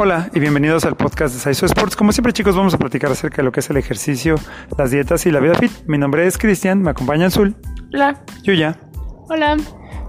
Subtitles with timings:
[0.00, 1.96] Hola y bienvenidos al podcast de Saiso Sports.
[1.96, 4.36] Como siempre chicos vamos a platicar acerca de lo que es el ejercicio,
[4.78, 5.72] las dietas y la vida fit.
[5.88, 7.56] Mi nombre es Cristian, me acompaña Azul.
[7.92, 8.22] Hola.
[8.44, 8.78] Yuya.
[9.28, 9.56] Hola.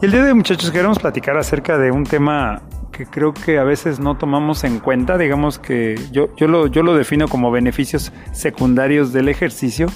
[0.00, 2.62] Y el día de hoy muchachos queremos platicar acerca de un tema
[2.92, 6.82] que creo que a veces no tomamos en cuenta, digamos que yo, yo, lo, yo
[6.82, 9.88] lo defino como beneficios secundarios del ejercicio,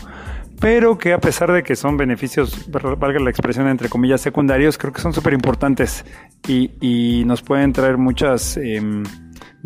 [0.60, 4.92] pero que a pesar de que son beneficios, valga la expresión entre comillas, secundarios, creo
[4.92, 6.04] que son súper importantes
[6.46, 8.58] y, y, nos pueden traer muchas...
[8.58, 8.82] Eh,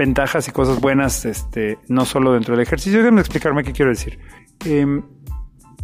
[0.03, 2.99] ventajas y cosas buenas, este, no solo dentro del ejercicio.
[2.99, 4.19] Déjenme explicarme qué quiero decir.
[4.65, 4.85] Eh,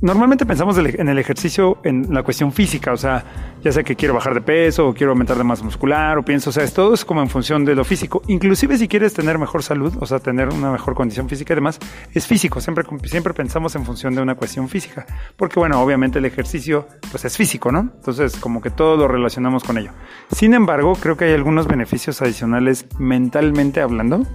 [0.00, 3.24] normalmente pensamos en el ejercicio en la cuestión física, o sea,
[3.62, 6.50] ya sea que quiero bajar de peso o quiero aumentar de masa muscular o pienso,
[6.50, 8.22] o sea, es, todo es como en función de lo físico.
[8.28, 11.78] Inclusive si quieres tener mejor salud, o sea, tener una mejor condición física y demás,
[12.14, 12.60] es físico.
[12.60, 17.24] Siempre, siempre pensamos en función de una cuestión física, porque bueno, obviamente el ejercicio pues
[17.24, 17.80] es físico, ¿no?
[17.80, 19.90] Entonces como que todo lo relacionamos con ello.
[20.30, 24.26] Sin embargo, creo que hay algunos beneficios adicionales mentalmente hablando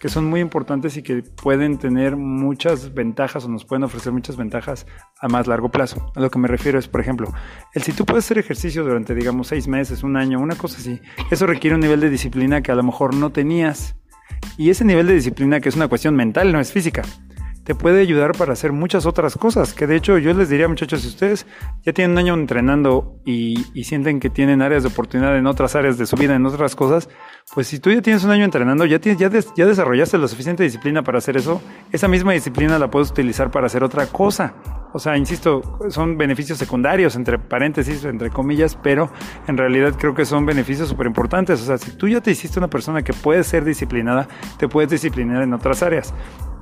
[0.00, 4.36] que son muy importantes y que pueden tener muchas ventajas o nos pueden ofrecer muchas
[4.36, 4.86] ventajas
[5.20, 6.10] a más largo plazo.
[6.16, 7.30] A lo que me refiero es, por ejemplo,
[7.74, 10.98] el si tú puedes hacer ejercicio durante, digamos, seis meses, un año, una cosa así,
[11.30, 13.94] eso requiere un nivel de disciplina que a lo mejor no tenías.
[14.56, 17.02] Y ese nivel de disciplina, que es una cuestión mental, no es física,
[17.64, 19.74] te puede ayudar para hacer muchas otras cosas.
[19.74, 21.46] Que de hecho yo les diría, muchachos, si ustedes
[21.82, 25.98] ya tienen un año entrenando y, sienten que tienen áreas de oportunidad en otras áreas
[25.98, 27.08] de su vida, en otras cosas,
[27.54, 30.62] pues si tú ya tienes un año entrenando, ya, tienes, ya, ya desarrollaste la suficiente
[30.62, 34.54] disciplina para hacer eso, esa misma disciplina la puedes utilizar para hacer otra cosa.
[34.92, 39.10] O sea, insisto, son beneficios secundarios, entre paréntesis, entre comillas, pero
[39.46, 41.60] en realidad creo que son beneficios súper importantes.
[41.62, 44.26] O sea, si tú ya te hiciste una persona que puede ser disciplinada,
[44.58, 46.12] te puedes disciplinar en otras áreas.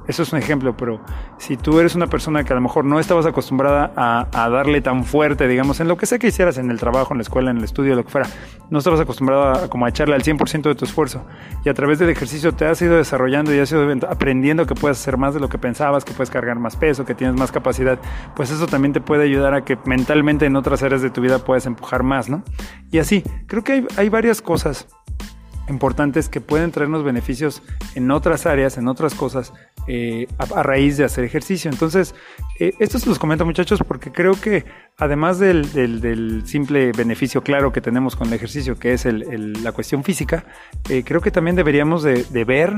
[0.08, 1.00] Eso es un ejemplo, pero
[1.36, 5.04] si tú eres una persona que a lo mejor no estabas acostumbrada a, darle tan
[5.04, 7.58] fuerte, digamos, en lo que sea que hicieras, en el trabajo, en la escuela, en
[7.58, 8.26] el estudio, lo que fuera,
[8.70, 11.26] no estabas acostumbrada a, como a echarle al 100% de tu esfuerzo
[11.62, 14.98] y a través del ejercicio te has ido desarrollando y has ido aprendiendo que puedes
[14.98, 17.98] hacer más de lo que pensabas, que puedes cargar más peso, que tienes más capacidad,
[18.34, 21.38] pues eso también te puede ayudar a que mentalmente en otras áreas de tu vida
[21.40, 22.42] puedas empujar más, ¿no?
[22.90, 24.88] Y así, creo que hay, hay varias cosas
[25.68, 27.62] importantes que pueden traernos beneficios
[27.94, 29.52] en otras áreas, en otras cosas,
[29.86, 31.70] eh, a, raíz de hacer ejercicio.
[31.70, 32.14] Entonces,
[32.58, 34.64] eh, esto se los comento muchachos porque creo que
[34.96, 40.04] además del, simple beneficio claro que tenemos con el ejercicio, que es el, la cuestión
[40.04, 40.44] física,
[40.88, 42.72] eh, creo que también deberíamos de, de ver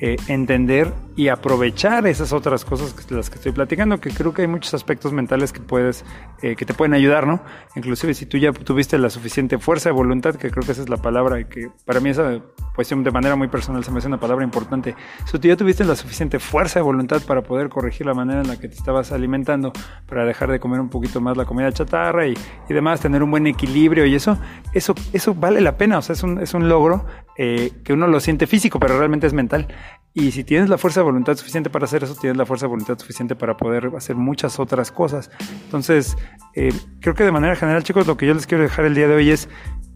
[0.00, 4.40] eh, entender y aprovechar esas otras cosas que las que estoy platicando, que creo que
[4.42, 6.06] hay muchos aspectos mentales que puedes,
[6.40, 7.42] eh, que te pueden ayudar, ¿no?
[7.76, 10.88] Inclusive si tú ya tuviste la suficiente fuerza de voluntad, que creo que esa es
[10.88, 12.40] la palabra, que para mí esa
[12.74, 14.96] cuestión de manera muy personal se me hace una palabra importante.
[15.26, 18.48] Si tú ya tuviste la suficiente fuerza de voluntad para poder corregir la manera en
[18.48, 19.72] la que te estabas alimentando,
[20.08, 22.34] para dejar de comer un poquito más la comida chatarra y,
[22.68, 24.38] y demás, tener un buen equilibrio y eso,
[24.72, 27.04] eso, eso vale la pena, o sea, es un, es un logro
[27.42, 29.66] eh, que uno lo siente físico, pero realmente es mental.
[30.12, 32.68] Y si tienes la fuerza de voluntad suficiente para hacer eso, tienes la fuerza de
[32.68, 35.30] voluntad suficiente para poder hacer muchas otras cosas.
[35.64, 36.18] Entonces,
[36.54, 39.08] eh, creo que de manera general, chicos, lo que yo les quiero dejar el día
[39.08, 39.48] de hoy es,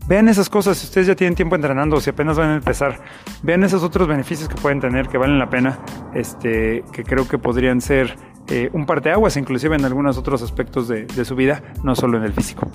[0.08, 3.02] vean esas cosas, si ustedes ya tienen tiempo entrenando si apenas van a empezar,
[3.42, 5.80] vean esos otros beneficios que pueden tener, que valen la pena,
[6.14, 8.16] este, que creo que podrían ser
[8.48, 12.32] eh, un parteaguas, inclusive en algunos otros aspectos de su vida, no solo en el
[12.32, 12.70] físico.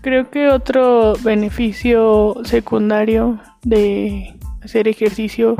[0.00, 5.56] Creo que otro beneficio secundario de hacer ejercicio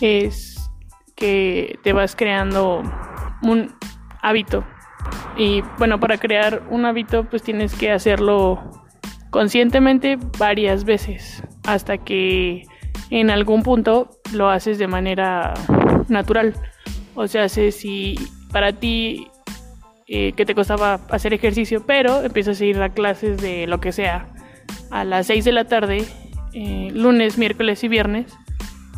[0.00, 0.70] es
[1.14, 2.82] que te vas creando
[3.42, 3.74] un
[4.20, 4.64] hábito.
[5.36, 8.60] Y bueno, para crear un hábito pues tienes que hacerlo
[9.30, 12.64] conscientemente varias veces hasta que
[13.10, 15.54] en algún punto lo haces de manera
[16.08, 16.54] natural.
[17.14, 18.14] O sea, si
[18.52, 19.28] para ti
[20.08, 23.92] eh, que te costaba hacer ejercicio, pero empiezas a ir a clases de lo que
[23.92, 24.28] sea
[24.90, 26.04] a las 6 de la tarde,
[26.54, 28.36] eh, lunes, miércoles y viernes,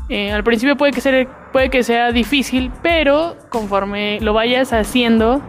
[0.09, 5.41] eh, al principio puede que, sea, puede que sea difícil, pero conforme lo vayas haciendo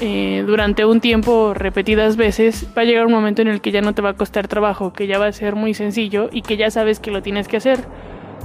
[0.00, 3.80] eh, durante un tiempo, repetidas veces, va a llegar un momento en el que ya
[3.80, 6.56] no te va a costar trabajo, que ya va a ser muy sencillo y que
[6.56, 7.80] ya sabes que lo tienes que hacer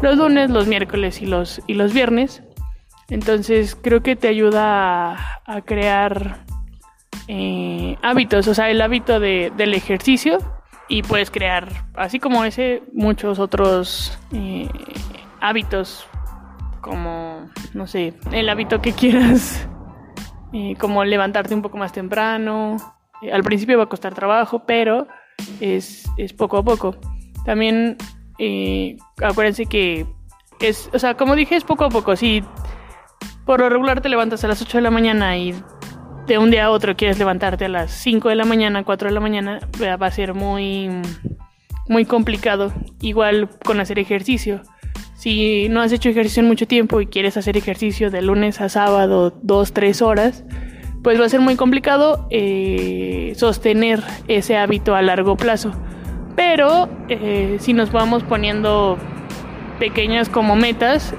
[0.02, 2.42] los lunes, los miércoles y los, y los viernes.
[3.10, 6.46] Entonces creo que te ayuda a, crear
[8.02, 10.40] hábitos, o sea, el hábito de, del ejercicio
[10.90, 14.18] y puedes crear, así como ese, muchos otros
[15.42, 16.08] hábitos
[16.82, 19.68] como, no sé, el hábito que quieras,
[20.54, 22.78] eh, como levantarte un poco más temprano.
[23.22, 25.08] Eh, al principio va a costar trabajo, pero
[25.60, 26.96] es, es poco a poco.
[27.46, 27.98] También
[28.40, 30.06] eh, acuérdense que
[30.60, 32.16] es, o sea, como dije, es poco a poco.
[32.16, 32.44] Si
[33.46, 35.54] por lo regular te levantas a las 8 de la mañana y
[36.28, 39.14] de un día a otro quieres levantarte a las 5 de la mañana, 4 de
[39.14, 40.90] la mañana, va a ser muy,
[41.88, 42.74] muy complicado.
[43.00, 44.62] Igual con hacer ejercicio
[45.16, 48.70] Si no has hecho ejercicio en mucho tiempo y quieres hacer ejercicio de lunes a
[48.70, 50.44] sábado, dos, tres horas,
[51.02, 55.72] pues va a ser muy complicado eh, sostener ese hábito a largo plazo.
[56.36, 58.98] Pero eh, si nos vamos poniendo
[59.80, 61.16] pequeñas como metas,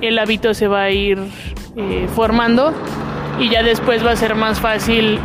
[0.00, 1.18] el hábito se va a ir
[1.76, 2.72] eh, formando
[3.42, 5.18] y ya después va a ser más fácil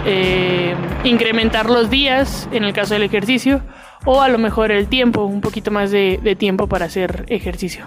[1.04, 3.62] incrementar los días en el caso del ejercicio
[4.06, 7.86] o a lo mejor el tiempo, un poquito más de, tiempo para hacer ejercicio.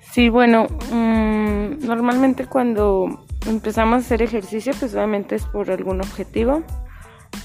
[0.00, 6.62] Sí, bueno, mm, normalmente cuando empezamos a hacer ejercicio, pues obviamente es por algún objetivo.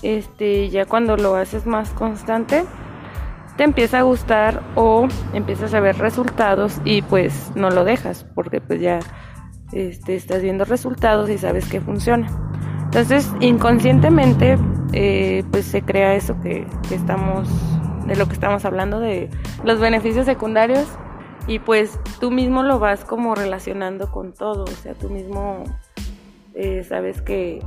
[0.01, 2.63] Este, ya cuando lo haces más constante,
[3.57, 8.59] te empieza a gustar o empiezas a ver resultados y pues no lo dejas porque
[8.61, 8.99] pues ya
[9.71, 12.27] este, estás viendo resultados y sabes que funciona.
[12.85, 14.57] Entonces, inconscientemente,
[14.93, 17.47] eh, pues se crea eso que, estamos
[18.05, 19.29] de lo que estamos hablando, de
[19.63, 20.87] los beneficios secundarios.
[21.47, 25.63] Y pues tú mismo lo vas como relacionando con todo, o sea, tú mismo
[26.55, 27.63] eh, sabes que,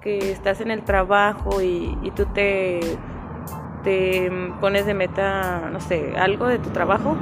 [0.00, 2.78] que, estás en el trabajo y, y tú te,
[3.82, 4.30] te
[4.60, 7.16] pones de meta, no sé, algo de tu trabajo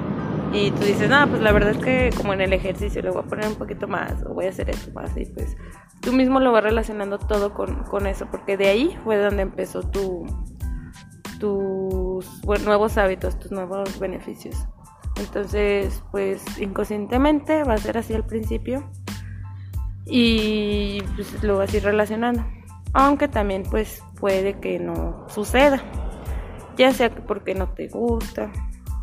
[0.53, 3.23] y tú dices, no, pues la verdad es que como en el ejercicio le voy
[3.23, 5.57] a poner un poquito más o voy a hacer esto más y pues
[6.01, 9.83] tú mismo lo vas relacionando todo con, con eso, porque de ahí fue donde empezó
[9.83, 10.27] tu,
[11.39, 12.25] tus
[12.65, 14.57] nuevos hábitos, tus nuevos beneficios.
[15.19, 18.89] Entonces, pues inconscientemente va a ser así al principio
[20.07, 22.45] y pues, lo vas a ir relacionando.
[22.95, 25.83] Aunque también pues puede que no suceda,
[26.79, 28.51] ya sea porque no te gusta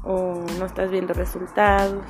[0.05, 2.05] o no estás viendo resultados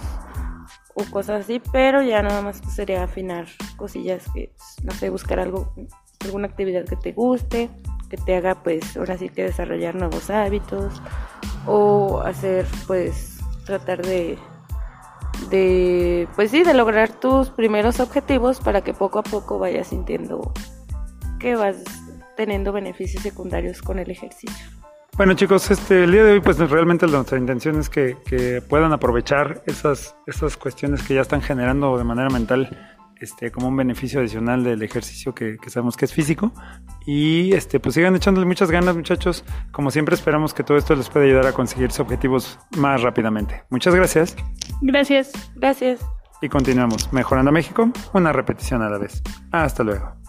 [0.94, 5.40] o cosas así, pero ya nada más sería afinar cosillas que, pues, no sé, buscar
[5.40, 5.74] algo,
[6.22, 7.70] alguna actividad que te guste
[8.10, 11.02] que te haga pues ahora sí que desarrollar nuevos hábitos
[11.66, 14.38] o hacer pues tratar de
[15.50, 20.54] de pues sí de lograr tus primeros objetivos para que poco a poco vayas sintiendo
[21.40, 21.78] que vas
[22.36, 24.66] teniendo beneficios secundarios con el ejercicio.
[25.18, 28.92] Bueno chicos, este, el día de hoy pues realmente nuestra intención es que, que puedan
[28.92, 34.20] aprovechar esas, esas cuestiones que ya están generando de manera mental este, como un beneficio
[34.20, 36.52] adicional del ejercicio que, sabemos que es físico.
[37.06, 39.44] Y este, pues sigan echándole muchas ganas, muchachos.
[39.72, 43.64] Como siempre, esperamos que todo esto les pueda ayudar a conseguir sus objetivos más rápidamente.
[43.70, 44.36] Muchas gracias.
[44.82, 45.32] Gracias.
[45.56, 46.06] Gracias.
[46.42, 47.12] Y continuamos.
[47.14, 49.24] Mejorando México, una repetición a la vez.
[49.52, 50.25] Hasta luego.